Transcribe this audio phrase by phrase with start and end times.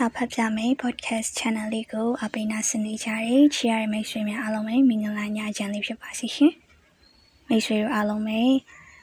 [0.00, 6.52] စာဖတ်ပြမယ် podcast channel လေးကိုအပိနာစနေကြတဲ့ချီရတဲ့မိတ်ဆွေများအားလုံးပဲမင်္ဂလာညချမ်းလေးဖြစ်ပါစေရှင်
[7.48, 8.40] မိတ်ဆွေတို့အားလုံးပဲ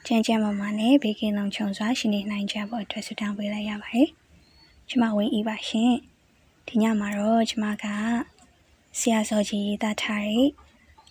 [0.06, 4.08] ကျန်းကျန်းမာမာနဲ့ဘေးကင်းလုံခြုံစွာရှိနေနိုင်ကြဖို့အတွက်ဆုတောင်းပေးလိုက်ရပါတယ်
[4.88, 5.92] ကျွန်မဝင်းဤပါရှင်
[6.68, 7.86] ဒီညမှာတော့ကျွန်မက
[8.98, 10.48] ဆရာစောကြီးရေးသားထားတဲ့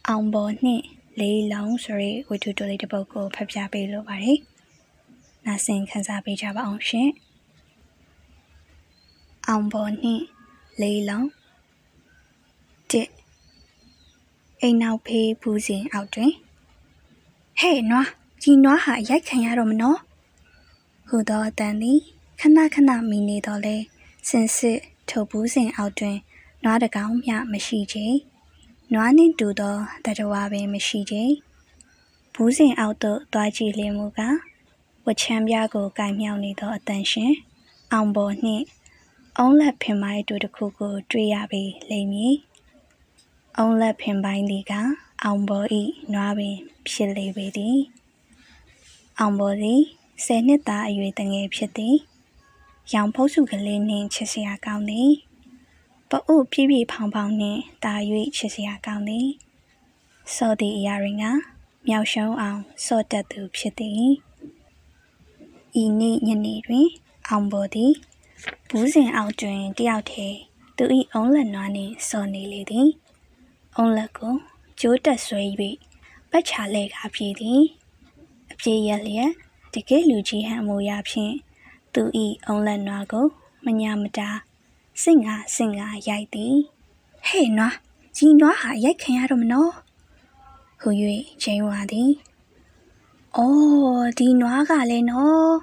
[0.07, 0.83] အောင်ပေါ်နှင့်
[1.19, 4.39] လေးလုံးဆိုတဲ့ဝတ္ထုတိုလေးတစ်ပုဒ်ကိုဖတ်ပြပေးလိုပါတယ်
[5.45, 7.09] နားဆင်ခန်းစားပေးကြပါအောင်ရှင်
[9.47, 10.23] အောင်ပေါ်နှင့်
[10.81, 11.29] လေးလုံး
[12.91, 13.09] တစ်
[14.61, 16.33] အိမ်နောက်ဖေးဘူးစဉ်အောက်တွင်
[17.59, 18.09] ဟဲ့နွား
[18.41, 19.99] ကြီးနွားဟာရိုက်ခံရတော့မနော်
[21.07, 21.99] ဟူသောအတန်သည်
[22.39, 23.75] ခဏခဏမိနေတော့လဲ
[24.27, 24.79] စင်စစ်
[25.09, 26.17] ထုတ်ဘူးစဉ်အောက်တွင်
[26.63, 28.05] နွားတကောင်မျှမရှိချေ
[28.93, 31.23] နွားနှင့်တူသောတတဝါပင်မရှိချေ
[32.33, 34.37] ဘူးစဉ်အောက်သို့တွားကြည့်လျင်မူကား
[35.05, 37.33] ဝချမ်းပြားကိုကင်မြောက်နေသောအတန်ရှင်
[37.91, 38.65] အောင်ပေါ်နှင့်
[39.39, 42.35] အုံးလက်ဖင်ပိုင်းတူတစ်ခုကို တွေ့ရပေလိမ့်မည်။
[43.57, 44.73] အုံးလက်ဖင်ပိုင်းသည်က
[45.23, 45.81] အောင်ပေါ်ဤ
[46.13, 46.55] နွားပင်
[46.89, 47.77] ဖြစ်လေပေသည်။
[49.19, 49.81] အောင်ပေါ်သည်
[50.25, 51.95] ဆယ်နှစ်သားအရွယ်တငယ်ဖြစ်သည်။
[52.93, 55.11] ရောင်ဖုတ်စုကလေးနှင့်ချစ်စရာကောင်းသည်။
[56.09, 57.93] ပအုပ်ပြည့်ပြည့်ဖောင်ဖောင်နှင့်တာ၍
[58.37, 59.27] ချစ်စရာကောင်းသည်။
[60.35, 61.25] စောသည့်အရာတွင်က
[61.87, 64.11] မြောက်ရှုံးအောင်စော့တက်သူဖြစ်သည်။
[65.81, 66.87] ဤနေ့ညနေတွင်
[67.27, 67.93] အောင်ပေါ်သည်
[68.69, 70.27] ဘူးစဉ်အောက်တွင်တယောက်ထဲ
[70.77, 70.83] သူ၏
[71.13, 72.89] အုံးလက်နွားနှင့်စော်နေလေသည်
[73.75, 74.33] အုံးလက်ကို
[74.79, 75.41] ကျိုးတက်ဆွဲ၍
[76.31, 77.61] ပတ်ချလဲကားပြေးသည်
[78.51, 79.31] အပြေးရလျက်
[79.73, 81.33] တကယ်လူကြီးဟန်အမူအရာဖြင့်
[81.93, 82.01] သူ၏
[82.45, 83.25] အုံးလက်နွားကို
[83.65, 84.29] မညာမတာ
[85.03, 86.55] စင်ငါစင်ငါရိုက်သည်
[87.27, 87.75] ဟဲ့နွား
[88.17, 89.71] ကြီးနွားဟာရိုက်ခံရတော့မနော်
[90.79, 90.89] ဟူ၍
[91.43, 92.11] ချိန်ဝါသည်
[93.37, 95.55] အော်ဒီနွားကလည်းနော်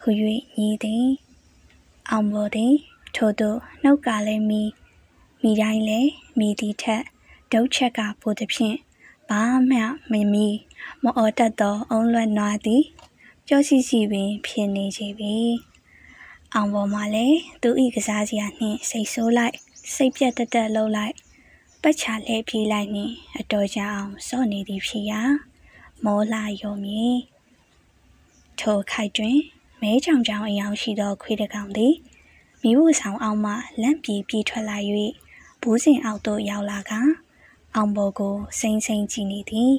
[0.00, 0.10] ဟူ၍
[0.56, 1.08] ညီသည်
[2.10, 2.74] အောင်ပေါ်သည်
[3.16, 4.62] ထို့သို့နှုတ်ကလည်းမီ
[5.42, 7.02] မိတိုင်းလည်းမိသည်ထက်
[7.52, 8.76] ဒုတ်ချက်ကပိုသည်ဖြင့်
[9.28, 9.78] ဘာမှ
[10.12, 10.48] မမီ
[11.02, 12.82] မအော်တတ်သောအုံလွတ်နွားသည်
[13.48, 15.36] ကြောစီစီပင်ဖြစ်နေကြပြီ
[16.54, 19.56] အောင်ပေါ်မှာလည်းသူဤကစားစရာနှင့်စိတ်ဆိုးလိုက်
[19.94, 21.14] စိတ်ပြတ်တက်တက်လှုပ်လိုက်
[21.82, 25.22] ပတ်ချလဲပြေးလိုက်နှင့်အတော်ကြာအောင်စော့နေသည်ဖြစ်ရာ
[26.04, 27.16] မောလာယုံမည်
[28.60, 29.38] ထိုခိုက်တွင်
[29.80, 31.94] မဲချောင်ချောင်အယောင်ရှိသောခွေးတကောင်သည်
[32.62, 33.52] မိဖို့ဆောင်အောင်မှ
[33.82, 34.76] လန့်ပြေးပြေးထွက်လာ၍
[35.60, 36.92] ဘူးစင်အောက်သို့ရောက်လာက
[37.74, 39.72] အောင်ဘော်ကိုစိမ့်စိမ့်ကြည့်နေသည်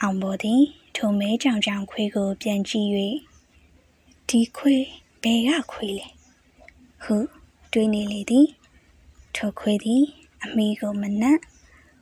[0.00, 0.62] အောင်ဘော်သည်
[0.96, 2.88] ထိုမဲချောင်ချောင်ခွေးကိုပြန်ကြည့်၍
[4.28, 4.84] ဒီခွေး
[5.22, 6.08] ဘယ်ကခွေးလဲ
[7.04, 7.16] ဟု
[7.72, 8.46] တွေးနေလေသည်
[9.36, 10.02] ထိုခွေးသည်
[10.44, 11.38] အမိကိုမနှက်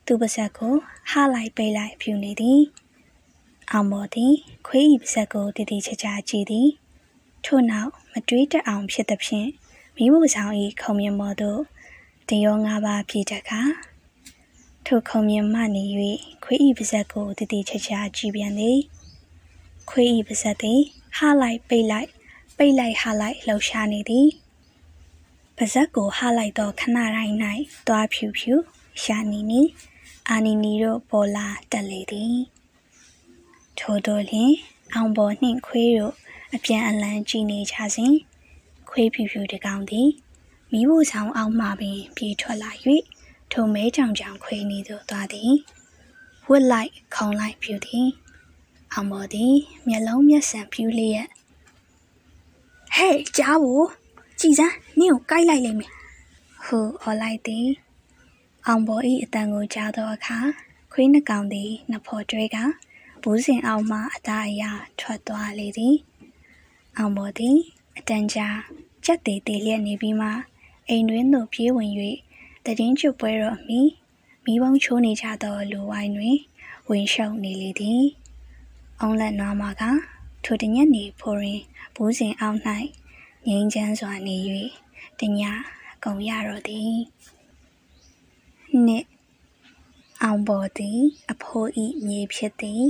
[0.05, 0.73] သူပါဇက်ကို
[1.09, 2.61] ဟားလိုက်ပိတ်လိုက်ဖြူနေသည်
[3.71, 4.33] အောင်မော်သည်
[4.67, 6.69] ခွေးဤပါဇက်ကိုတည်တည်ချာချာကြည့်သည်
[7.45, 9.49] ထို့နောက်မတွေးတတ်အောင်ဖြစ်သည်ဖြင့်
[9.95, 11.61] မိဖို့ဆောင်ဤခုံမြင်မော်သို့
[12.29, 13.61] တရောငါးပါးပြေးတတ်ကာ
[14.85, 15.83] ထိုခုံမြင်မှနေ၍
[16.43, 18.79] ခွေးဤပါဇက်ကိုတည်တည်ချာချာကြည့်ပြန်သည်
[19.89, 20.81] ခွေးဤပါဇက်သည်
[21.17, 22.09] ဟားလိုက်ပိတ်လိုက်
[22.57, 24.27] ပိတ်လိုက်ဟားလိုက်လှုပ်ရှားနေသည်
[25.57, 27.35] ပါဇက်ကိုဟားလိုက်သောခဏတိုင်း၌
[27.87, 28.53] သွားဖြူဖြူ
[29.03, 29.61] ရှာနီနီ
[30.29, 32.56] အာနီနီတို့ပေါ်လာတက်လေသည်
[33.79, 34.51] ထို့သောလျှင်
[34.93, 36.13] အောင်ပေါ်နှင့်ခွေးတို့
[36.55, 38.13] အပြန်အလှန်ကြည့်နေကြစဉ်
[38.89, 40.09] ခွေးဖြူဖြူတကောင်သည်
[40.71, 42.71] မိဖို့ဆောင်အောက်မှပင်ပြေးထွက်လာ၍
[43.51, 45.51] ထိုမဲကြောင်ကြောင်ခွေးနေသို့သွားသည်
[46.49, 48.07] ဝတ်လိုက်ခုံလိုက်ပြူသည်
[48.93, 49.53] အောင်ပေါ်သည်
[49.87, 51.27] မျက်လုံးမျက်စံပြူလျက်
[52.95, 53.87] ဟဲ့ကြားဘူး
[54.39, 55.91] ကြည်စမ်းနင့်ကိုကိုက်လိုက်လိမ့်မယ်
[56.65, 57.67] ဟုအော်လိုက်သည်
[58.67, 60.37] အောင်ပေါ်၏အတန်ကိုကြားသောအခါ
[60.91, 62.57] ခွေးနှကောင်သည်နှဖော်ကျွဲက
[63.21, 65.95] ဘူးစင်အောင်မှအသားအရာထွက်သွားလေသည်
[66.97, 67.57] အောင်ပေါ်သည်
[67.97, 68.47] အတန်ကြာ
[69.05, 70.29] ကြက်သေးသေးလျက်နေပြီးမှ
[70.89, 71.91] အိမ်တွင်သို့ပြေးဝင်၍
[72.65, 73.81] တည်င်းကျွပွဲတော်မီ
[74.45, 76.37] မိဘုံချိုးနေကြသောလူဝိုင်းတွင်
[76.89, 78.03] ဝင်ရှုံနေလေသည်
[78.99, 79.83] အောင်လက်နွားမက
[80.43, 81.61] ထိုတညက်နေဖိုရင်
[81.95, 82.59] ဘူးစင်အောင်၌
[83.47, 84.37] ငိမ့်ချမ်းစွာနေ၍
[85.19, 85.41] တည
[86.03, 86.93] ကုံရတော်သည်
[88.85, 89.05] နှစ်
[90.23, 90.99] အောင်ပေါ်သည်
[91.31, 92.83] အဖိုးဤမြေဖြစ်သည်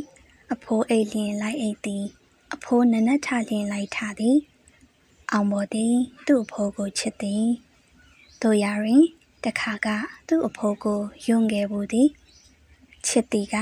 [0.53, 2.05] အဖိုးအိတ်လျင်လိုက်အိတ်သည်
[2.53, 4.37] အဖိုးနနက်ထလျင်လိုက်ထသည်
[5.31, 5.93] အောင်ပေါ်သည်
[6.25, 7.45] သူ့အဖိုးကိုချစ်သည်
[8.41, 9.05] တို့ရရင်
[9.43, 9.87] တခါက
[10.27, 12.09] သူ့အဖိုးကိုယွံခဲ့ဘူးသည်
[13.07, 13.55] ချစ်သည်က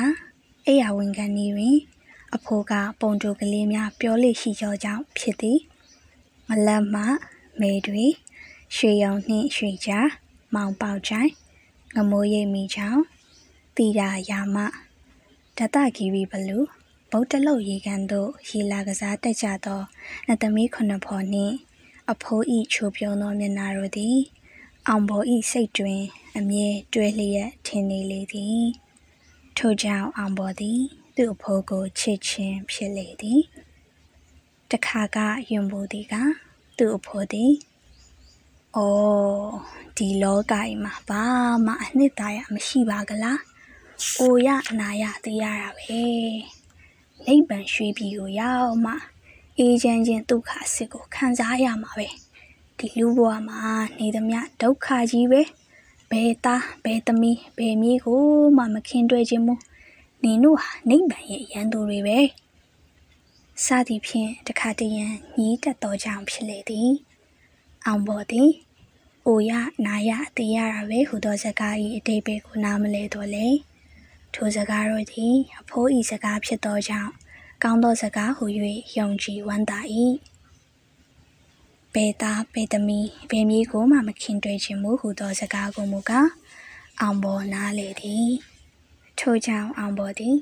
[0.66, 1.78] အိယာဝင်ခံနေတွင်
[2.36, 5.60] အဖိုးကပုံတူကလေးများပြောလိရှိကြောကြောင့်ဖြစ်သည်
[6.48, 7.04] မလတ်မှ
[7.60, 8.06] မေတွေ
[8.76, 10.08] ရွှေရုံနှင့်ရွှေကြား
[10.54, 11.32] မောင်ပေါချိုင်
[11.96, 13.02] ငမိုးရိပ်မိချောင်း
[13.76, 14.58] တီရာယာမ
[15.58, 16.58] ဒတဂီရီဘလူ
[17.18, 19.82] ဗုဒ္ဓလုတ်ရေကန်သို့ရေလာကစားတက်ကြသော
[20.28, 21.56] နတ်သမီးခုနှစ်ဖော်နှင့်
[22.12, 24.18] အဖိုးဤချိုပြုံးသောမျက်နာတို့သည်
[24.88, 26.02] အောင်ဘောဤစိတ်တွင်
[26.38, 28.64] အမြဲတွဲလျက်ထင်နေလေသည်
[29.58, 30.82] ထို့ကြောင့်အောင်ဘောသည်
[31.16, 33.42] သူ့အဖိုးကိုချစ်ချင်းဖြစ်လေသည်
[34.72, 35.18] တခါက
[35.50, 36.16] ယွန်ဘူသည်က
[36.78, 37.54] သူ့အဖိုးသည်
[38.76, 39.50] အော်
[39.98, 41.24] ဒီလောကကြီးမှာဘာ
[41.66, 43.40] မှအနှစ်သာရမရှိပါကလား။
[44.20, 46.04] အိုရအနာရသိရတာပဲ။
[47.28, 48.94] နိဗ္ဗာန်ရွှေပြည်ကိုရောက်မှ
[49.58, 52.08] အေးချမ်းခြင်းဒုက္ခအစစ်ကိုခံစားရမှာပဲ။
[52.78, 53.62] ဒီလူဘဝမှာ
[54.00, 55.42] နေသမျှဒုက္ခကြီးပဲ။
[56.12, 58.22] ဘယ်သားဘယ်သမီးဘယ်မြေးကို
[58.58, 59.62] မှမခင်တွေ့ခြင်းမို့
[60.24, 62.20] နင်တို့ဟာနိဗ္ဗာန်ရဲ့ရန်သူတွေပဲ။
[63.66, 65.06] စသည်ဖြင့်တခါတရံ
[65.38, 66.92] ညီးတက်တော်ကြောင့်ဖြစ်လေသည်။
[67.86, 68.52] အောင်ပေါ်သည်
[69.28, 69.52] အိုရ
[69.86, 73.48] နာရအသေးရတာပဲဟူသောစကား၏အတိတ်ပဲကိုနားမလဲတော့လေ
[74.38, 77.12] ထိုစကားတို့သည် အဖိုးဤစကားဖြစ်သောကြောင့်
[77.64, 78.46] ကောင်းသောစကားဟူ၍
[78.98, 79.80] ယုံကြည်ဝမ်းသာ၏
[81.94, 83.00] ပေတာပေသမီ
[83.30, 86.30] ပေမီကိုမှမခင်တွေ့ခြင်းမူဟူသောစကားကိုမူကား
[87.00, 88.30] အောင်ပေါ်နားလေသည်
[89.20, 90.38] ထို့ကြောင့်အောင်ပေါ်သည်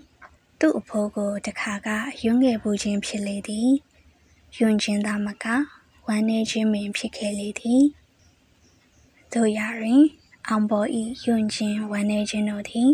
[0.59, 1.87] သူ့အဖိုးကိုတခါက
[2.21, 3.69] ယွန်းခဲ့ပူခြင်းဖြစ်လေသည်
[4.57, 5.45] ယွန်းခြင်းသာမက
[6.07, 7.83] ဝမ်းနေခြင်းပင်ဖြစ်ခဲ့လေသည်
[9.33, 10.01] တို့ရတွင်
[10.47, 12.89] အောင်ပေါ်ဤယွန်ခြင်းဝမ်းနေခြင်းတို့သည်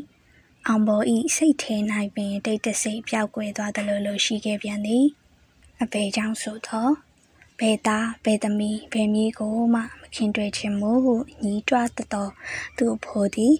[0.67, 1.75] အောင်ပေါ်ဤစိတ်ထဲ၌
[2.15, 5.05] ပင်တိတ်တဆိတ်ပျောက်ကွယ်သွားသလိုလိုရှိခဲ့ပြန်သည်
[5.81, 6.87] အပေကြောင့်ဆိုသော
[7.59, 12.31] ဘယ်သားဘယ်သမီးဘယ်မီးကိုမှမခင်တွေ့ခြင်းမို့ဟုညီးတွားတတော်
[12.77, 13.55] သူ့ဖို့သည်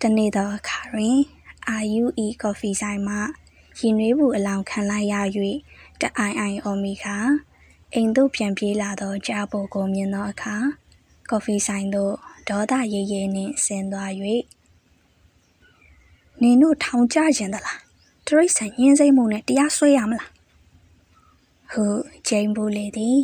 [0.00, 1.18] တနေ့သောအခါတွင်
[1.68, 3.16] အာယူဤကော်ဖီဆိုင်မှ
[3.78, 5.14] ရင်နွေးဘူးအလောင်းခံလိုက်ရ၍
[6.00, 7.16] တအိုင်အိုင်အော်မီခါ
[7.94, 10.56] အိမ်သို့ပြန်ပြေးလာသောကြားပိုကိုမြင်သောအခါ
[11.30, 12.14] ကော်ဖီဆိုင်သို့
[12.48, 14.12] ဒေါသရဲရဲနှင့်ဆင်းသွား၍
[16.42, 17.80] နင်တို့ထောင်ကြခြင်းသလား
[18.26, 20.30] တရိတ်ဆန်ညင်းစိမ့်မှုနဲ့တရားစွဲရမလား
[21.70, 21.84] ဟု
[22.28, 23.18] ဂျိန်ဘူးလေသည်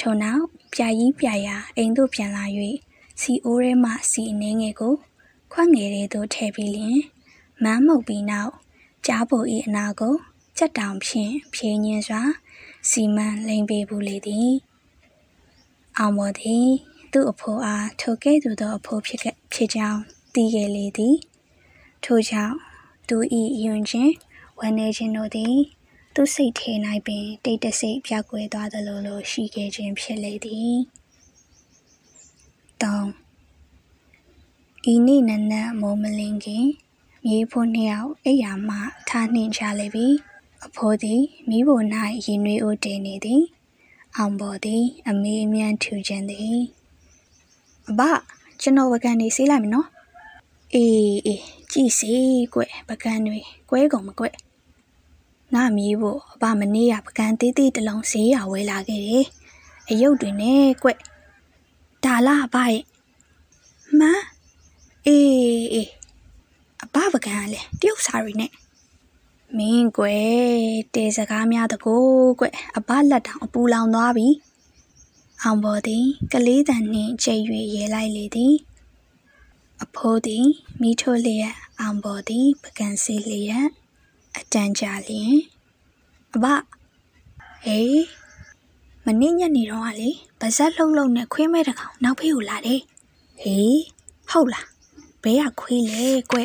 [0.00, 2.44] ထို့နောက်ပြာကြီးပြာရာအိမ်သို့ပြန်လာ၍
[3.20, 4.94] စီအိုးထဲမှစီအနေငယ်ကို
[5.52, 7.00] ခွက်ငယ်တွေသို့ထည့်ပြီးလျင်
[7.62, 8.52] မမ်းမုတ်ပြီးနောက်
[9.06, 10.14] ကြားပူ၏အနာကို
[10.58, 12.22] ကြက်တောင်ဖြင့်ဖြင်းညင်းစွာ
[12.90, 14.52] စီမံလိမ့်ပေးဘူးလေသည်
[15.98, 16.68] အောင်မော်သည်
[17.12, 20.00] သူ့အဖိုးအားထိုကဲ့သို့သောအဖိုးဖြစ်ခဲ့ဖြစ်ကြောင်း
[20.34, 21.16] သိခဲ့လေသည်
[22.08, 22.56] ထို့ကြောင့်
[23.08, 23.16] သူ၏
[23.64, 24.12] ယွန်ခြင်း
[24.58, 25.54] ဝမ်းနေခြင်းတို့သည်
[26.14, 26.72] သူစိတ်ထဲ၌
[27.06, 30.74] ပင် တိတ်တဆိတ်ပြောက်ကွယ်သွားသလိုလိုရှိခဲ့ခြင်းဖြစ်လေသည်
[32.82, 33.10] တောင်း
[34.92, 36.66] ဤနေ့နနက်မိုးမလင်းခင်
[37.26, 38.76] မြေဖို့နှစ်ယောက်အိယာမှ
[39.08, 40.06] ထားနှင်ချလေပြီ
[40.66, 41.82] အဖိုးသည်မိဖို့၌
[42.24, 43.42] ရင်နွေးအိုးတင်နေသည်
[44.16, 46.58] အောင်ပေါ်သည် အမေအမြန်းထူခြင်းသည်
[47.88, 48.00] အဘ
[48.60, 49.88] ကျွန်တော်ပကံနေဆေးလိုက်မယ်နော်
[50.74, 52.12] အေးအေး ကြည့်စီ
[52.54, 53.40] ကွပကံတွေ
[53.70, 54.26] ကွဲကုန်မကွ
[55.54, 59.26] ငါမီးဖို့အဘမနေ့ကပကံသေးသေးတလုံးဈေးရဝဲလာခဲ့တယ်
[59.88, 60.90] အယုတ်တွေနဲ့ကွ
[62.04, 62.82] ဒါလားအဘရဲ့
[64.00, 64.02] မ
[65.06, 65.90] အေးအေး
[66.84, 68.52] အဘပကံလဲတရုတ်စာရီနဲ့
[69.56, 72.44] မင်းကွယ်တေစကားများတကိုးကွ
[72.76, 74.28] အဘလက်တောင်အပူလောင်သွားပြီ
[75.42, 77.42] အောင်ပေါ်သည်ကလေးတန်နှင့်ကြိတ်၍
[77.74, 78.54] ရဲလိုက်လေသည်
[79.82, 80.46] အဖိုးသည်
[80.80, 83.66] မိထိုးလျက်အောင်ပေါ်သည်ပကံစီလျက်
[84.36, 85.36] အတန်ကြာလျင်
[86.34, 86.44] အဘ
[87.64, 88.04] ဟေး
[89.04, 92.80] မနေ့ညနေတော့ကလေပါဇက်လှုပ်လှုပ်နဲ့ခွေးမဲတကောင်နောက်ဖေးကိုလာတယ်
[93.40, 93.80] ဟေး
[94.30, 94.66] ဟုတ်လား
[95.22, 96.38] ဘဲကခွေးလေကွ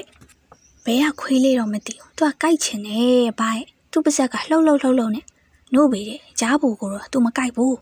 [0.86, 5.26] ဘဲကခွေးလေးတော့မသိဘူးသူကကြိုက်ချင်တယ်ဘိုက်သူ့ပါဇက်ကလှုပ်လှုပ်လှုပ်လှုပ်နဲ့
[5.74, 7.76] နို့ပေတဲ့ကြားပူကိုတော့သူမကြိုက်ဘူး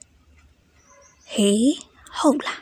[1.34, 1.74] ဟေး
[2.18, 2.60] ဟုတ်လား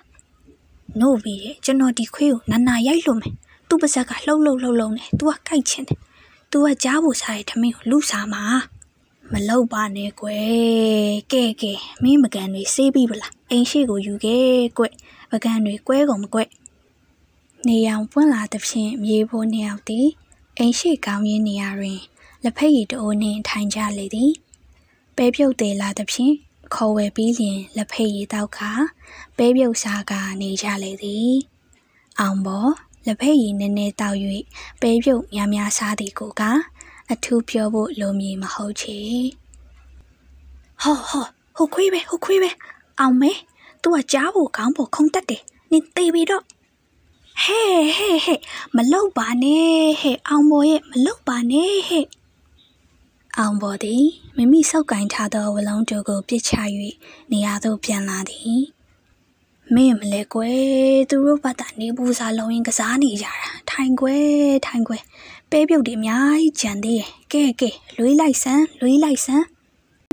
[1.01, 3.33] နို့ပြီးရဲ့ကျွန်တော်ဒီခွေးကိုနာနာရိုက်လို့မယ်
[3.69, 5.97] သူ့ပါဇက်ကလှုပ်လှုပ်လှုပ်လှုပ်နေ तू ကကြိုက်ချင်တယ်။
[6.51, 8.43] तू ကကြားဖို့စားတဲ့ထမင်းကိုလူစားမှာ
[9.31, 11.71] မလောက်ပါနဲ့ကွယ်ကဲကဲ
[12.03, 14.45] မင်းမကန်တွေစေးပြီးပလားအိမ်ရှိကိုယူခဲ့
[14.77, 14.83] ကွ
[15.31, 16.39] ပကံတွေကွဲကုန်မကွ
[17.67, 20.07] နေရောင်ပွင့်လာသဖြင့်မြေဖိုးနှစ်ယောက်သည်
[20.57, 21.99] အိမ်ရှိကောင်းရင်းနေရာတွင်
[22.43, 24.31] လက်ဖက်ရည်တအိုးနှင့်ထိုင်ကြလေသည်
[25.15, 26.33] ပဲပြုတ်သေးလာသဖြင့်
[26.75, 28.71] ခေါ်ဝယ်ပြီးလျင်လက်ဖက်ရည်တောက်ခါ
[29.37, 31.33] ပဲပြုတ်စားကနေကြလေသည်
[32.19, 32.71] အောင်ပေါ်
[33.05, 34.17] လက်ဖက်ရည်နည်းနည်းတောက်၍
[34.81, 36.41] ပဲပြုတ်များများစားသည်ကိုက
[37.11, 38.99] အထူးပြောဖို့လိုမည်မဟုတ်ချေ
[40.81, 42.49] ဟောဟောဟိုခွေးပဲဟိုခွေးပဲ
[42.99, 43.31] အောင်မဲ
[43.81, 46.43] သူကကြားဖို့ကောင်းဖို့ခုံတက်တယ်နင်သေးပြီတော့
[47.43, 48.39] ဟဲ့ဟဲ့ဟဲ့
[48.75, 52.05] မလောက်ပါနဲ့ဟဲ့အောင်ပေါ်ရဲ့မလောက်ပါနဲ့ဟဲ့
[53.39, 54.03] အောင်ပေါ်သည်
[54.37, 56.53] မိမိစောက်ကင်ထားသောဝလုံးတူကိုပြစ်ချ၍
[57.31, 58.61] နေရာသို့ပြန်လာသည်
[59.75, 65.03] မင်းမလဲကွယ်သူတို့ဘာသာနေဘူးစားလုံးရင်ကစားနေကြတာထိုင်ကွယ်ထိုင်ကွယ်
[65.51, 69.45] ပဲပြုတ်တွေအများကြီးကြံသေးရဲ့ကဲကဲလွေးလိုက်စမ်းလွေးလိုက်စမ်း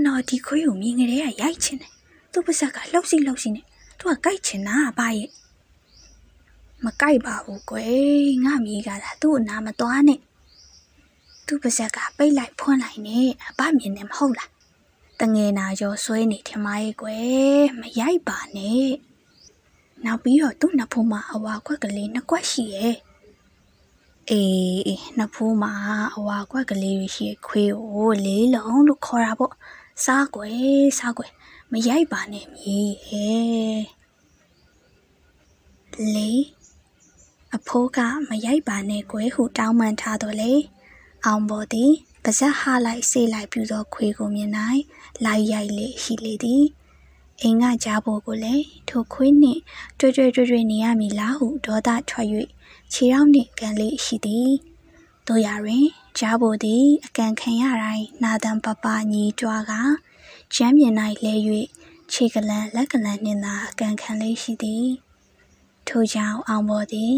[0.07, 1.93] နော်ဒီခွေးကိုမြင်ကြတဲ့ကရိုက်ချင်တယ်
[2.33, 3.65] သူ့ပါဇက်ကလှုပ်စီလှုပ်စီနဲ့
[3.99, 5.29] သူကကြိုက်ချင်တာအဘရဲ့
[6.85, 10.21] မကြိုက်ပါဘူးကွယ်ငါမိကသာသူ့အနာမသွားနဲ့
[11.47, 14.51] သူ့ပါဇက်ကပိတ်လိုက်ဖွင့်လိုက်နဲ့အဘမြင်နေမဟုတ်လား
[15.21, 18.89] တငယ်နာရောဆွဲနေထင်မရဲ့ကွယ်မရိုက်ပါနဲ့
[20.05, 22.97] နောက်ပြီးတော့သူ့နှစ်ဖူးမှာအဝါခွက်ကလေးနှစ်ကွက်ရှိရဲ့
[24.31, 25.73] အေးအေးနှစ်ဖူးမှာ
[26.17, 29.55] အဝါခွက်ကလေးတွေရှိခွေးကိုလေးလုံးလို့ခေါ်တာပေါ့
[30.05, 31.33] စားကွယ်စားကွယ်
[31.73, 33.29] မရိုက်ပါနဲ့မြေဟဲ
[36.15, 36.43] လေး
[37.57, 37.99] အဖိုးက
[38.29, 40.53] မရိုက်ပါနဲ့ကွယ်ဟုတောင်းပန်ထားတော့လေ
[41.25, 41.93] အောင်ပေါ်သည်
[42.25, 44.51] ပါဇက်ဟလိုက်ဆေးလိုက်ပြူသောခွေကိုမြင်၌
[45.25, 46.65] လိုက်ရိုက်လေရှိလေသည်
[47.41, 49.61] အိမ်ကကြားဖို့ကိုလည်းထိုခွေးနှင့်
[49.99, 52.29] တွေ့တွေ့တွေ့တွေ့နေရမည်လားဟုဒေါသထွက်၍
[52.93, 54.51] ခြေထောက်နှင့်ကန်လေးရှိသည်
[55.27, 55.85] တို့ရတွင်
[56.19, 59.73] ကြားဖို့သည်အကန်ခံရတိုင်းနာတံပပညီတွားက
[60.55, 61.35] ချမ်းမြင်၌လဲ၍
[62.13, 64.87] ခြေကလန်လက်ကလန်နှင့်သာအကန်ခံလေးရှိသည်
[65.89, 67.17] ထို့ကြောင့်အောင်ပေါ်သည်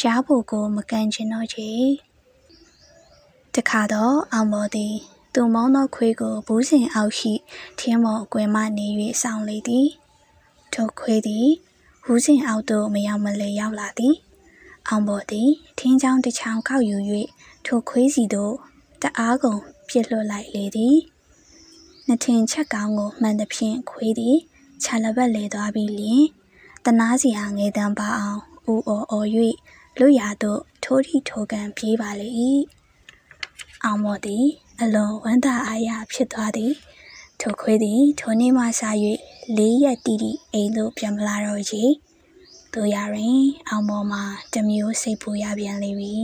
[0.00, 1.70] ကြားဖို့ကိုမကန်ချင်တော့ချေ
[3.60, 4.94] တခါတော့အောင်ပေါ်သည်
[5.34, 7.32] သူမောင်းသောခွေးကိုဘူးစင်အောက်ရှိ
[7.78, 8.86] ထင်းမော်အကွယ်မှနေ၍
[9.22, 9.88] ဆောင်လေသည်
[10.72, 11.48] ထိုခွေးသည်
[12.04, 14.14] ဘူးစင်အောက်သို့မရောက်မလဲရောက်လာသည်
[14.88, 15.48] အောင်ပေါ်သည်
[15.78, 16.96] ထင်းချောင်းတစ်ချောင်းခောက်ယူ၍
[17.66, 18.54] ထိုခွေးစီသို့
[19.02, 20.96] တအားကုန်ပြစ်လွတ်လိုက်လေသည်
[22.06, 24.36] နှစ်ထင်ချက်ကောင်းကိုမှန်သဖြင့်ခွေးသည်
[24.82, 26.24] ခြာလဘက်လေသွားပြီးလျင်
[26.84, 28.40] တနာစီဟာငေတံပါအောင်
[28.72, 29.28] ဦးအော်အော်၍
[29.98, 32.30] လွတ်ရာသို့ထိုးထီထိုးကန်ပြေးပါလေ၏
[33.84, 34.44] အောင်မော်သည်
[34.80, 36.72] အလွန်ဝမ်းသာအားရဖြစ်သွားသည်
[37.40, 38.82] ထိုခွေးသည်ထိုနေ့မှစ၍
[39.56, 41.82] လေးရက်တီတီအိမ်သို့ပြန်မလာတော့ချေ
[42.74, 44.22] တို့ရရင်အောင်မော်မှာ
[44.54, 46.16] တမျိုးစိတ်ပူရပြန်လေပြီ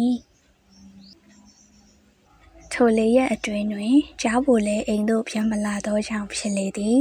[2.73, 6.99] ထိုလေးရက်အတွင်းတွင်ကြားဖို့လဲအိမ်သို့ပြန်မလာတော့ကြောင်ဖြစ်လေသည်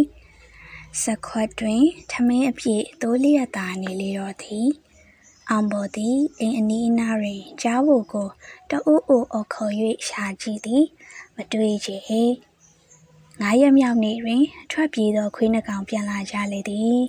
[1.01, 4.67] စခွက်တွင်ထမင်းအပြည့်သိုးလျက်သာနေလေတော့သည်
[5.49, 8.27] အောင်ပေါ်သည်အိမ်အနီးအနားတွင်ကြားဖို့ကို
[8.69, 9.73] တအုပ်အုပ်အော်ခေါ်၍
[10.07, 10.83] ရှာကြည့်သည်
[11.35, 12.21] မတွေ့ချေ
[13.41, 16.99] ငါးရက်မြောက်နေ့တွင် ထွက်ပြေးသောခွေးနှကောင်ပြန်လာကြလေသည်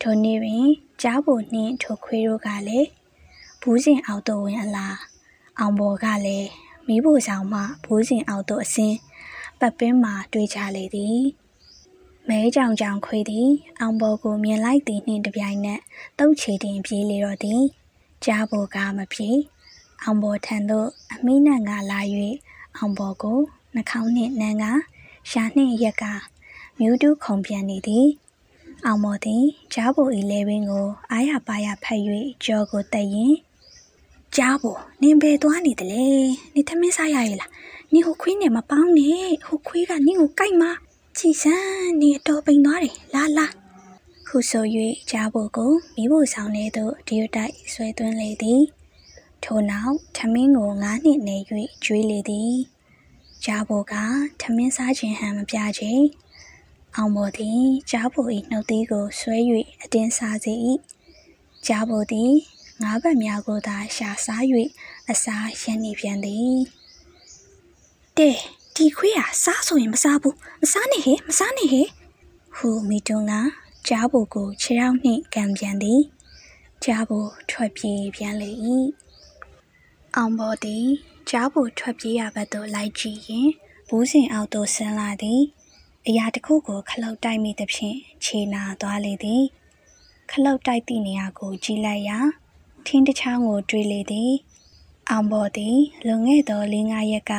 [0.00, 0.66] ထိုနေ့တွင်
[1.02, 2.88] ကြားဖို့နှင့်ထိုခွေးတို့ကလည်း
[3.60, 4.96] ဘူးစင်အောက်သို့ဝင်အလား
[5.58, 6.48] အောင်ပေါ်ကလည်း
[6.88, 8.96] မိဖို့ဆောင်မှဘူးစင်အောက်သို့အစင်း
[9.60, 11.20] ပတ်ပင်းမှာတွေ့ကြလေသည်
[12.28, 13.48] မဲကြောင်ကြောင်ခွေသည်
[13.80, 15.80] အောင်ပေါ်ကိုမြင်လိုက်သည်နှင့်တပြိုင်နက်
[16.18, 17.62] တုတ်ချေတင်ပြေးလေတော့သည်
[18.24, 19.30] ကြားဖို့ကမပြေ
[20.02, 22.00] အောင်ပေါ်ထံသို့အမိနတ်ကလာ၍
[22.76, 23.38] အောင်ပေါ်ကို
[23.74, 24.64] နှာခေါင်းနှင့်နန်းက
[25.30, 26.04] ရှာနှင့်ရက်က
[26.78, 28.06] မြူးတူးခုံပြန်နေသည်
[28.86, 32.00] အောင်မော်သည်ကြားဖို့ဤလဲပင်ကိုအားရပါရဖတ်၍
[32.44, 33.34] ကြောကိုတက်ရင်
[34.36, 36.06] ကြားဖို့နင်ဘယ်သွားနေတလဲ
[36.54, 37.50] နေသမင်းစားရရဲ့လား
[37.92, 40.70] နေဟိုခွေးနဲ့မပေါင်းနဲ့ဟိုခွေးကနင့်ကိုကြိုက်မှာ
[41.20, 43.46] ကြည်စမ်းနေတော့ပိန်သွားတယ်လာလာ
[44.26, 44.64] ခုဆို၍
[45.10, 48.62] ကြားဖို့ကိုမိဖို့ဆောင်နေသို့ဒီရတိုက်ဆွဲသွင်းလေသည်
[49.44, 51.36] ထို့နောက်ထမင်းကိုငါးနှစ်နေ၍
[51.84, 52.54] ကျွေးလေသည်
[53.44, 53.94] ကြားဖို့က
[54.40, 55.92] ထမင်းစားခြင်းဟန်မပြချေ
[56.96, 59.36] အောင်ပေါ်သည်ကြားဖို့၏နှုတ်သီးကိုဆွဲ၍
[59.82, 60.54] အတင်းစားစေ၏
[61.66, 62.32] ကြားဖို့သည်
[62.82, 64.42] ငါးဘက်များကိုသာရှာစား၍
[65.10, 66.56] အစာရန်နေပြန်သည်
[68.18, 68.38] တဲ့
[68.76, 71.88] ဒီခွေးဟာစားဆိုရင်မစားဘူးမစားနဲ့ဟဲ့မစားနဲ့ဟဲ့
[72.56, 73.32] ဟူမိတွန်းက
[73.88, 76.00] ကြားဖို့ကိုခြေထောက်နှင့်ကံပြန်သည်
[76.84, 78.50] ကြားဖို့ထွက်ပြေးပြန်လေ၏
[80.16, 80.86] အောင်ပေါ်သည်
[81.30, 83.48] ကြားဖို့ထွက်ပြေးရဘက်သို့လိုက်ကြည့်ရင်
[83.88, 85.40] ဘူးစင်အောက်သို့ဆင်းလာသည်
[86.06, 89.42] အရာတစ်ခုကိုခလုတ်တိုက်မိသဖြင့်ခြေနာသွားလေသည်
[90.30, 92.18] ခလုတ်တိုက်သည့်နေရာကိုကြည့်လိုက်ရာ
[92.86, 94.32] ထင်းတစ်ချောင်းကိုတွေးလေသည်
[95.10, 97.32] အောင်ပေါ်သည်လွန်ခဲ့သော၄-၅ရက်က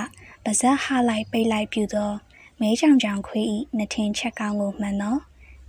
[0.50, 2.12] ပါဇက်ဟလိုက်ပိတ်လိုက်ပြူသော
[2.60, 3.46] မဲချောင်ချောင်ခွေး၏
[3.78, 5.18] နှထင်ချက်ကောင်းကိုမှန်သော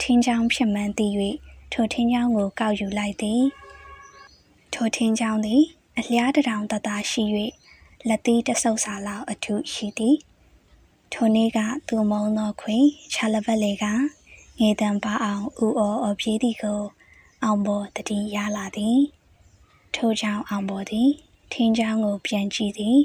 [0.00, 1.06] ထင်းချောင်းဖြစ်မှန်သိ၍
[1.72, 3.42] ထိုထင်းချောင်းကိုကောက်ယူလိုက်သည်
[4.74, 5.62] ထိုထင်းချောင်းသည်
[5.98, 7.22] အလျားတထောင်တသားရှိ၍
[8.08, 10.16] လက်သီးတဆုပ်စာလောက်အထုရှိသည်
[11.12, 11.58] ထိုနေ့က
[11.88, 12.76] သူမုံသောခွေ
[13.14, 13.84] ချာလဘက်လေက
[14.60, 16.82] ငေတံပါအောင်ဥအော်အပြေးသည်ကို
[17.42, 18.98] အောင်ပေါ်တတိရလာသည်
[19.94, 21.08] ထိုကြောင့်အောင်ပေါ်သည်
[21.52, 22.98] ထင်းချောင်းကိုပြန်ကြည့်သည်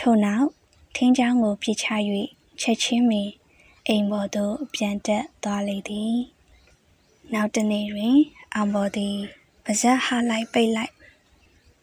[0.00, 0.48] ထို့နောက်
[0.94, 1.86] ထင်းချောင်းကိုပြစ်ချ၍
[2.60, 3.30] ချက်ချင်းပင်
[3.88, 6.14] အိမ်ပေါ်သို့ပြန်တက်သွားလေသည်
[7.32, 8.16] နောက်တနေ့တွင်
[8.54, 9.16] အောင်ပေါ်သည်
[9.64, 10.92] ပါဇက်ဟလိုက်ပိတ်လိုက်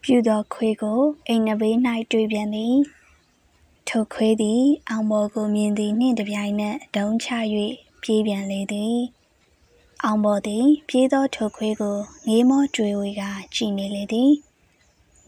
[0.04, 1.76] ပြူသောခွေးကိုအိမ်နဘေး၌
[2.12, 2.76] တွေ့ပြန်သည်
[3.88, 7.30] ထိုခွေးသည် အောင်ပေါ်ကိုမြင်သည်နှင့်တပြိုင်နက်ဒုံချ၍
[8.02, 8.98] ပြေးပြန်လေသည်
[10.04, 13.24] အောင်ပေါ်သည် ပြေးသောထိုခွေးကိုငေးမောကြွေဝေက
[13.56, 14.32] ကြည်နေလေသည်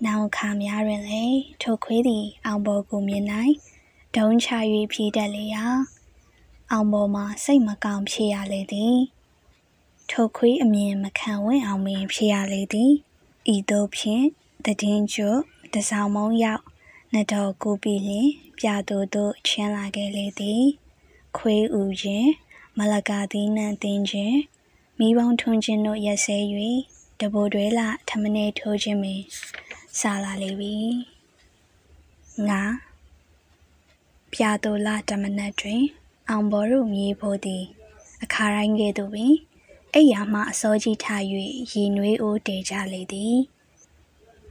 [0.06, 3.26] နောင်ခါများတွင်လည်းထိုခွေးသည်အောင်ပေါ်ကိုမြင်၌
[4.16, 4.50] ဒုံချ၍
[4.92, 5.66] ပြေးတတ်လေရာ
[6.72, 8.98] အောင်ပေါ်မှာစိတ်မကောင်းဖြစ်ရလေသည်
[10.10, 12.92] ထိုခွေးအမြင်မခံဝင့်အောင်ပင်ဖြစ်ရလေသည်
[13.54, 14.26] ဤသို့ဖြင့်
[14.66, 15.40] တည်င်းကျွတ်
[15.74, 16.64] တစောင်းမုံရောက်
[17.12, 20.64] နှစ်တော်ကိုပြီလင်ပြသူတို့ချမ်းလာခဲ့လေသည်
[21.38, 22.30] ခွေးဥခြင်း
[22.78, 24.38] မလကာသီးနှံတင်ခြင်း
[25.00, 26.38] မိဘုံထွန်းခြင်းတို့ရက်စဲ၍
[27.20, 29.22] တဘိုတွဲလာထမနေထိုးခြင်းပင်
[30.00, 30.76] စာလာလေပြီ
[32.50, 32.62] ငါ
[34.34, 35.82] ပြသူလာတမနက်တွင်
[36.30, 37.64] အောင်ဘော်တို့မြေဖို့သည်
[38.24, 39.34] အခါတိုင်းကဲ့သို့ပင်
[39.94, 41.22] အိယာမှအစောကြီးထား၍
[41.72, 43.36] ရေနွေးအိုးတေကြလေသည်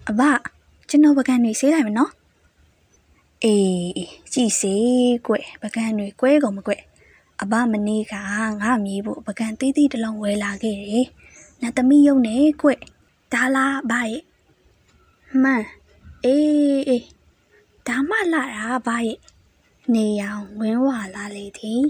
[0.09, 0.21] အဘ
[0.89, 2.13] ကျွန်တော်ပကံနေဆေးလိုက်မနော်
[3.45, 3.93] အေး
[4.33, 4.75] ကြည်စေ
[5.27, 6.73] ကွပကံတွေကွဲကုန်မကွ
[7.43, 8.15] အဘမနေ့က
[8.63, 11.07] ငါမြေဖို့ပကံတီးတီးတလုံးဝယ်လာခဲ့တယ်
[11.61, 12.71] နတ်သမီးယုံနေကွ
[13.33, 14.23] ဒါလားဘာရဲ့
[15.41, 15.65] မှန်
[16.25, 17.07] အေးအေး
[17.87, 19.19] ဒါမှလာတာဘာရဲ့
[19.95, 21.83] နေရောင်ဝင်းဝါလာလေသည်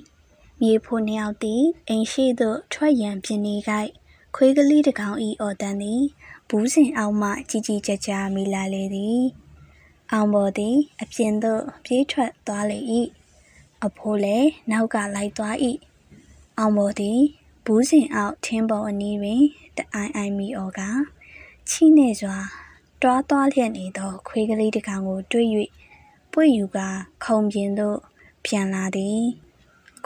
[0.61, 3.91] မြေဖို့နှစ်ယောက်သည်အိမ်ရှိသို့ထွက်ရန်ပြင်းနေကိုက်
[4.35, 6.03] ခွေးကလေးတစ်ကောင်ဤအော်တန်သည်
[6.49, 9.23] ဘူးစင်အောက်မှကြီးကြီးကြပ်ကြပ်မိလာလေသည်
[10.13, 12.79] အောင်ပေါ်သည်အပြင်သို့ပြေးထွက်သွားလေ၏
[13.85, 15.57] အဖိုးလည်းနောက်ကလိုက်သွား၏
[16.59, 17.21] အောင်ပေါ်သည်
[17.65, 19.43] ဘူးစင်အောက်ထင်းပေါ်အနီးတွင်
[19.77, 20.81] တအိုင်အိုင်မီအော်က
[21.69, 22.39] ချီနေစွာ
[23.03, 25.49] တွားသွားလျက်နေသော ခွေးကလေးတစ်ကောင်ကိုတွေ့၍
[26.33, 26.79] ပွေယူက
[27.25, 27.99] ခုံပြင်းသို့
[28.45, 29.21] ပြန်လာသည်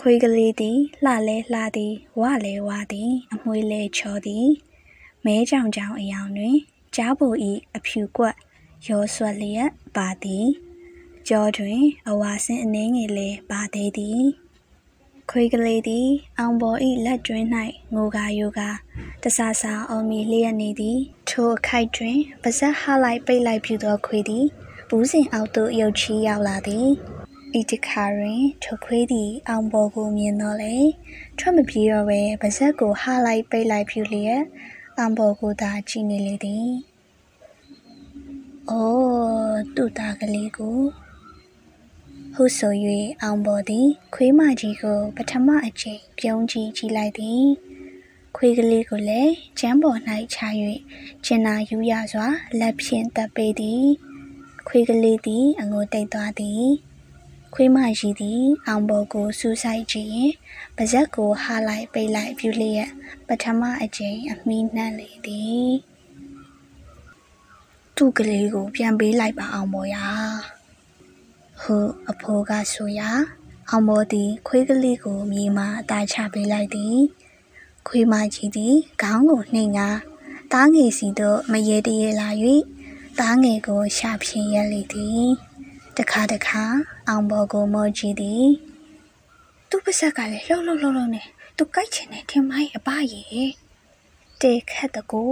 [0.00, 4.46] ခွေးကလေးသည်လှလဲလှသည်ဝလဲဝသည် အမွှေးလဲချောသည်
[5.24, 6.56] မဲကြောင်ကြောင်အယောင်တွင်
[6.96, 8.36] ကြားပူဤအဖြူကွက်
[8.88, 10.46] ရောဆွက်လျက်ပါသည်
[11.28, 14.22] ကြောတွင် အဝါစင်အနှင်းငယ်လဲပါသေးသည်
[15.30, 17.44] ခွေးကလေးသည် အောင်ပေါ်ဤလက်တွင်၌
[17.94, 18.68] ငိုကာယိုကာ
[19.22, 24.46] တဆာဆာအောင်မီလျက်နေသည်ထိုအခိုက်တွင်ပါဇက်ဟလိုက်ပိတ်လိုက်ပြူသောခွေးသည်
[24.88, 26.88] ဘူးစင်အောက်သို့ရုတ်ချီရောက်လာသည်
[27.60, 30.76] ဤတခါတွင်ထိုခွေးသည် အောင်ပေါ်ကိုမြင်တော့လေ
[31.38, 34.42] ထွက်မပြေတော့ပဲပါဇက်ကိုဟလိုက်ပိတ်လိုက်ပြူလျက်
[34.98, 36.68] အောင်ပေါ်ကိုသာကြည့်နေလေသည်
[38.70, 40.78] အိုးသူ့သားကလေးကို
[42.38, 42.74] ဟုဆို၍
[43.22, 47.44] အောင်ပေါ်သည် ခွေးမကြီးကို ပထမအကြိမ်ပြုံးကြည့်ကြည့်လိုက်သည်
[48.36, 50.00] ခွေးကလေးကိုလည်းကျမ်းပေါ်၌
[50.34, 50.38] ချ၍
[51.24, 52.26] ကျင်နာယူရစွာ
[52.60, 53.86] လက်ဖြင့်တပ်ပေးသည်
[54.68, 56.66] ခွေးကလေးသည် အငိုတိတ်သွားသည်
[57.54, 60.32] ခွေးမကြီးသည် အောင်ပေါ်ကိုစူးစိုက်ကြည့်ရင်
[60.76, 62.90] ပါဇက်ကိုဟားလိုက်ပိတ်လိုက်ပြုလျက်
[63.28, 65.70] ပထမအကြိမ်အမိနှံ့လေသည်
[67.96, 70.06] သူ့ကလေးကိုပြန်ပေးလိုက်ပါအောင်ပေါ်ရာ
[71.66, 71.78] ဟု
[72.10, 73.10] အဖိုးကဆိုရာ
[73.70, 76.98] အောင်မောသည်ခွေးကလေးကိုမြေမှအသားချပေးလိုက်သည်
[77.86, 79.98] ခွေးမကြီးသည်ခေါင်းကိုနှိမ်ကား
[80.52, 82.28] သားငယ်စီသို့မရေတရေလာ၍
[83.18, 85.26] သားငယ်ကိုရှာဖြင်းရလေသည်
[85.96, 86.62] တခါတခါ
[87.08, 88.46] အောင်ဘောကိုမောကြည့်သည်
[89.68, 91.22] သူ့ပါဇက်ကလည်းလှုပ်လှုပ်လှုပ်လှုပ်နေ
[91.56, 93.22] သူကြိုက်ချင်တယ်ထင်မိုင်းအပရေ
[94.40, 95.30] တေခတ်တကို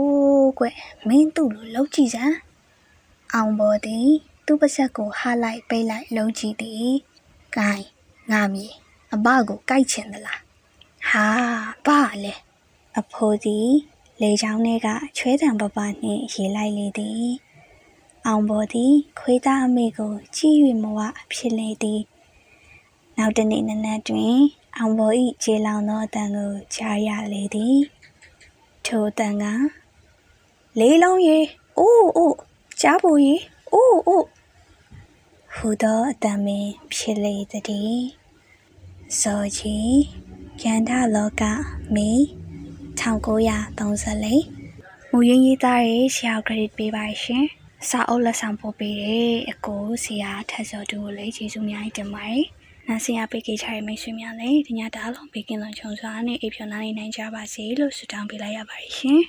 [0.58, 0.64] ကွ
[1.08, 2.36] မင်းသူ့လိုလှုပ်ကြည့်စမ်း
[3.34, 4.10] အောင်ဘောသည်
[4.46, 6.92] သူ့ပါဇက်ကိုဟားလိုက်ပိတ်လိုက်လုံးကြည့်သည်
[7.56, 7.86] ဂိုင်း
[8.32, 8.64] ငါမီ
[9.14, 10.42] အဘကိုကြိုက်ချင်သလား
[11.08, 11.26] ဟာ
[11.86, 12.34] ဘာလဲ
[12.98, 13.70] အဖိုးသည်
[14.20, 17.28] လေချောင်းထဲကချွဲတံပပနှင့်ရေလိုက်လေသည်
[18.26, 21.00] အောင်ပေါ်သည် ခွေးသားအမေကိုကြည့်၍မဝ
[21.32, 22.00] ဖြစ်လေသည်
[23.18, 24.36] နောက်တနေ့နနက်တွင်
[24.78, 27.78] အောင်ပေါ်၏ခြေလောင်သောအတန်ကိုကြားရလေသည်
[28.86, 29.44] ထိုအတန်က
[30.78, 31.38] လေးလုံးရေ
[31.78, 32.38] အိုးအိုး
[32.80, 33.34] ကြားပူရေ
[33.72, 34.26] အိုးအိုး
[35.56, 38.00] ဟူသောအတန်ပင်ဖြစ်လေသည်
[39.20, 39.98] ဇော်ကြီး
[40.60, 41.42] ကျန်တာလောက
[41.94, 42.10] မေ
[43.00, 47.44] 1934မူရင်းရေးသားရေးဆရာ credit ပေးပါရှင်
[47.88, 52.44] စာအုပ်လက်ဆောင်ပို့ပေးတဲ့အကိုဆရာထက်စောတူကိုလည်းကျေးဇူးများတင်ပါတယ်
[52.88, 59.22] နာဆရာပေးကြချရမိတ်ဆွေများလည်းဒီညတားလုံးပေးကင်းလုံးချုံစွာနဲ့အိပ်ဖြော်နိုင်နိုင်ကြပါစေလို့ဆုတောင်းပေးလိုက်ရပါတယ်ရှင်